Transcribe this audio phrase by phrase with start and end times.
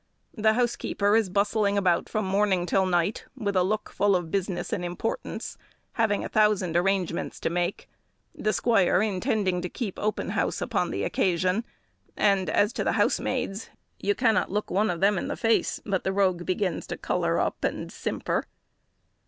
[0.33, 4.73] The housekeeper is bustling about from morning till night, with a look full of business
[4.73, 5.59] and importance,
[5.91, 7.87] having a thousand arrangements to make,
[8.33, 11.63] the squire intending to keep open house on the occasion;
[12.17, 13.69] and as to the housemaids,
[13.99, 17.37] you cannot look one of them in the face, but the rogue begins to colour
[17.39, 18.47] up and simper.